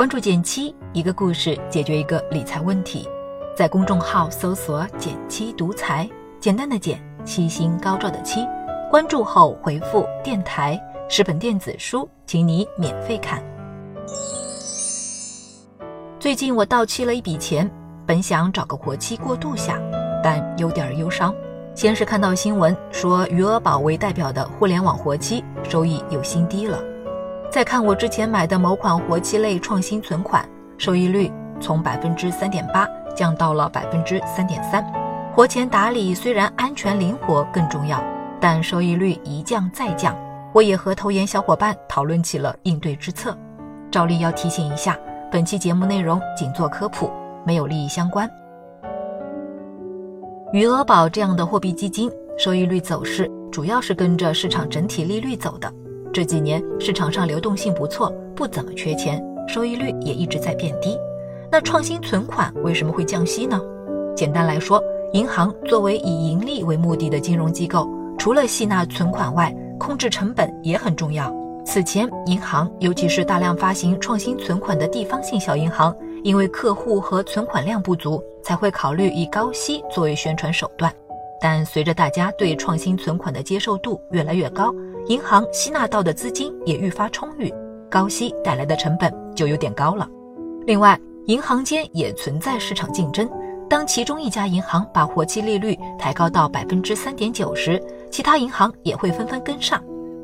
[0.00, 3.06] 关注减七，一个故事解决一个理财问题。
[3.54, 6.08] 在公众号搜索“减七独裁，
[6.40, 8.40] 简单的减，七星高照的七。
[8.90, 10.80] 关注后回复“电台”，
[11.10, 13.44] 十本电子书，请你免费看。
[16.18, 17.70] 最近我到期了一笔钱，
[18.06, 19.78] 本想找个活期过渡下，
[20.24, 21.34] 但有点忧伤。
[21.74, 26.82] 先是看到新闻说，余额宝为代表的互联网活期收益有新低了。
[27.50, 32.86] 再看我之前买的某款活期类创新存款，收益率从百分之三点八
[33.16, 34.84] 降到了百分之三点三。
[35.34, 38.00] 活钱打理虽然安全灵活更重要，
[38.40, 40.16] 但收益率一降再降，
[40.54, 43.36] 我也和投研小伙伴讨论起了应对之策。
[43.90, 44.96] 照例要提醒一下，
[45.28, 47.10] 本期节目内容仅做科普，
[47.44, 48.30] 没有利益相关。
[50.52, 52.08] 余额宝这样的货币基金
[52.38, 55.72] 收益率走势主要是跟着市场整体利率走的。
[56.12, 60.98] 这几年市场上流动性不错，不怎么缺钱，收益率也一直在变低。
[61.52, 63.60] 那创新存款为什么会降息呢？
[64.16, 71.32] 简单来说，银行作为以盈利为目的的金融机构，除了吸纳存款外，控制成本也很重要。
[71.64, 80.92] 此前，银行尤其是大量发行创新存款的地方性小银行，因为客户和存款量不足，才会考虑以高息作为宣传手段。
[81.42, 84.74] 但随着大家对创新存款的接受度越来越高，
[85.08, 87.52] 银行吸纳到的资金也愈发充裕，
[87.90, 90.08] 高息带来的成本就有点高了。
[90.66, 93.28] 另外，银行间也存在市场竞争。
[93.68, 99.82] 当其中一家银行把活期利率抬高到百分之三点九时，其他银行也会纷纷跟上。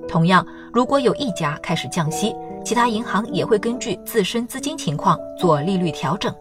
[0.08, 6.34] 同样，如果有一家开始降息，其他银行也会根据自身资金情况做利率调整。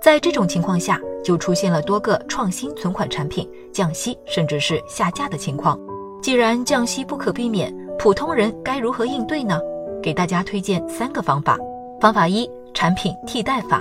[0.00, 5.78] 在这种情况下，就出现了多个创新存款产品降息甚至是下架的情况。
[6.20, 9.60] 既然降息不可避免，普通人该如何应对呢？
[10.02, 11.56] 给大家推荐三个方法。
[12.00, 13.80] 方法一：产品替代法。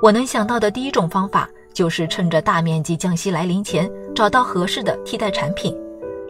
[0.00, 5.76] 我能想到的第一种方法就是趁着大面积降息来临前，找到合适的替代产品。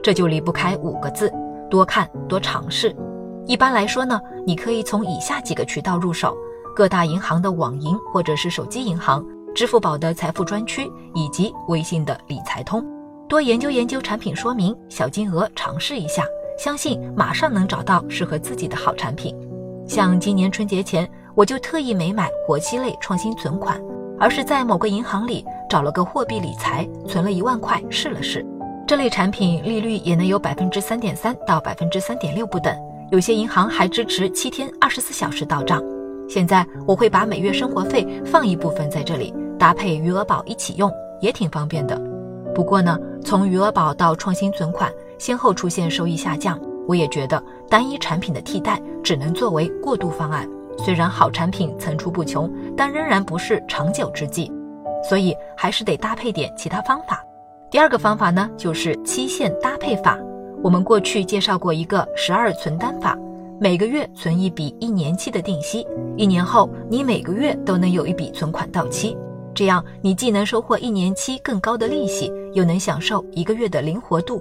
[0.02, 1.30] 这就离不开五个字：
[1.68, 2.96] 多看多尝试。
[3.44, 6.34] 一般来说呢，你可以从以下几个渠道入手：
[6.74, 9.22] 各大银行的网银或者是手机银行，
[9.54, 12.82] 支付宝的财富专区，以及微信的理财通。
[13.28, 16.24] 多研究研究产品说明，小金额尝试一下。
[16.58, 19.34] 相信马上能找到适合自己的好产品。
[19.86, 23.80] 像今年春节前，我就特意没买活期类创新存款，
[24.18, 28.44] 而是在某个银行里找了个货币理财，存了一万块试了试。
[28.88, 32.76] 这类产品利率也能有百分之三点三到百分之三点六不等，
[33.12, 35.80] 有些银行还支持七天二十四小时到账。
[36.28, 41.96] 现在我会把每月生活费放一部分在这里，搭配余额宝一起用，也挺方便的。
[42.52, 44.92] 不过呢，从余额宝到创新存款。
[45.18, 50.48] 先后出现收益下降，我也觉得单一产品的替代只能作为过渡方案。
[50.78, 54.50] 虽然好产品层出不穷，但仍然不是长久之计，
[55.08, 57.20] 所以还是得搭配点其他方法。
[57.70, 60.16] 第二个方法呢，就是期限搭配法。
[60.62, 63.18] 我们过去介绍过一个十二存单法，
[63.60, 65.86] 每个月存一笔一年期的定息，
[66.16, 69.16] 一年后你每个月都能有一笔存款到期，
[69.54, 74.40] 这样你既能收获一年期更高的利息，又能享受一个月的灵活度。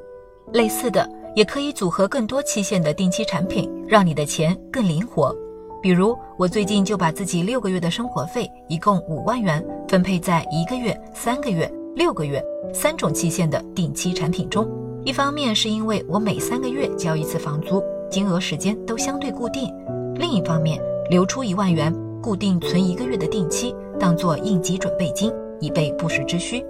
[0.53, 5.35] 类似的，也可以组合更多期限的定期产品，让你的钱更灵活。
[5.81, 12.43] 比如，我最近就把自己六个月的生活费，一共五万元，分配在一个月、三个月、六个月
[12.73, 14.67] 三种期限的定期产品中。
[15.03, 19.69] 一方面是因为我每三个月交一次房租，金额时间都相对固定；
[20.15, 26.65] 另一方面，留出一万元，固定存一个月的定期，当做应急准备金，以备不时之需。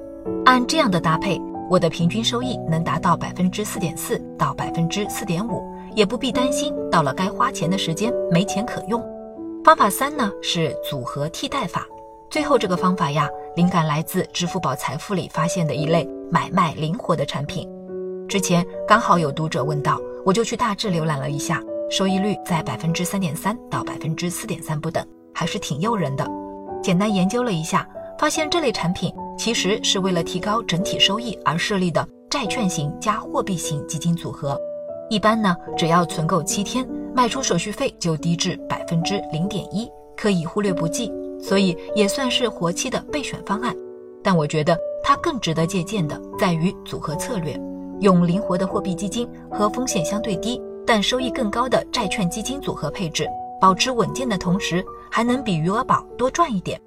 [0.46, 1.40] 按这样的搭配。
[1.70, 5.62] 我的平均收益能达到百分之四点四到百分之四点五，
[5.96, 9.04] 也不必担心到了该花钱的时间没钱可用。
[9.66, 11.86] 方法三呢是组合替代法。
[12.30, 17.68] 最后这个方法呀，灵感来自支付宝财富里发现的一类买卖灵活的产品。
[18.30, 26.26] 之前刚好有读者问到，我就去大致浏览了一下，收益率在百分之三点三到百分之四点三不等，还是挺诱人的。
[26.82, 27.86] 简单研究了一下，
[28.18, 29.14] 发现这类产品。
[29.38, 34.60] 其实是为了提高整体收益而设立的债券型加货币型基金组合，
[35.10, 41.12] 一般呢只要存够七天，卖出手续费就低至百分之零点一，可以忽略不计，
[41.42, 43.74] 所以也算是活期的备选方案。
[44.24, 47.58] 但我觉得它更值得借鉴的在于组合策略，
[48.02, 53.26] 用灵活的货币基金和风险相对低但收益更高的债券基金组合配置，
[53.62, 56.82] 保持稳健的同时，还能比余额宝多赚一点。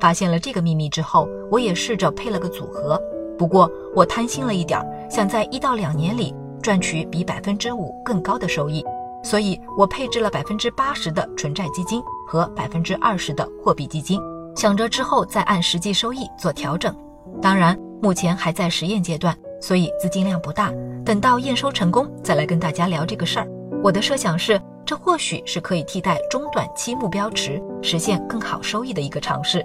[0.00, 3.00] 发现了这个秘密之后，我也试着配了个组合。
[3.38, 8.84] 不过我贪心了一点儿，想在一到两年里赚取比百分之五更高的收益，
[9.22, 14.20] 所以我配置了百分之八十的纯债基金和百分之二十的货币基金，
[14.56, 16.94] 想着之后再按实际收益做调整。
[17.40, 20.72] 当然，目前还在实验阶段，所以资金量不大。
[21.04, 23.48] 等到验收成功，再来跟大家聊这个事儿。
[23.84, 29.64] 我的设想是，这或许是可以替代中短期目标池，实现更好收益的一个尝试。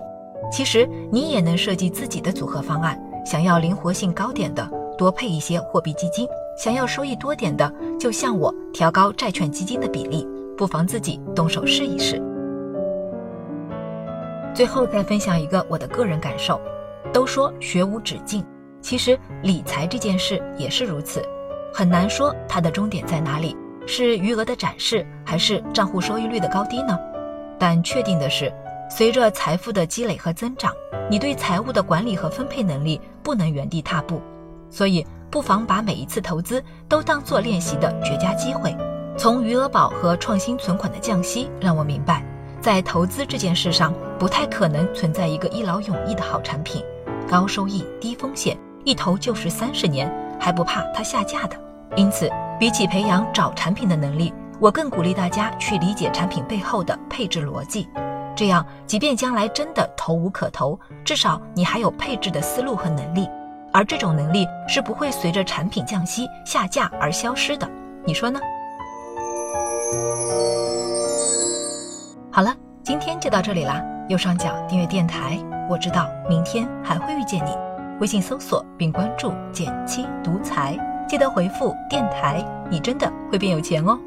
[0.51, 6.25] 其实你也能设计自己的组合方案，想要灵活性高点的，多配一些货币基金；
[6.57, 12.21] 想要收益多点的，就像我调高债券基金的比例，不妨自己动手试一试。
[14.53, 16.59] 最后再分享一个我的个人感受。
[17.11, 18.43] 都说学无止境，
[18.81, 21.21] 其实理财这件事也是如此，
[21.71, 23.55] 很难说它的终点在哪里，
[23.85, 26.97] 是余额的展示，还是账户收益率的高低呢？
[27.59, 28.51] 但确定的是，
[28.95, 30.71] 随着财富的积累和增长，
[31.09, 34.21] 你对财务的管理和分配能力不能原地踏步，
[34.69, 38.71] 所以不妨把每一次投资都当做练习的绝佳机会。
[39.17, 42.23] 从余额宝和创新存款的降息，让我明白，
[42.61, 46.85] 在投资这件事上，不太可能存在一个一劳永逸的好产品。
[47.27, 50.07] 高收益、低风险，一投就是三十年，
[50.39, 51.59] 还不怕它下架的。
[51.95, 52.29] 因此，
[52.59, 57.87] 比起培养找产品的能力，我更鼓励大家去理解产品背后的配置逻辑。
[58.35, 63.29] 这样，即便将来真的投无可投，至少你还有配置的思路和能力。
[63.71, 67.69] 而这种能力是不会随着产品降息、下架而消失的。
[68.05, 68.39] 你说呢？
[72.31, 73.81] 好了，今天就到这里啦。
[74.09, 75.39] 右上角订阅电台。
[75.69, 77.51] 我知道明天还会遇见你，
[78.01, 80.77] 微信搜索并关注“减七独裁，
[81.07, 83.97] 记得回复“电台”，你真的会变有钱哦。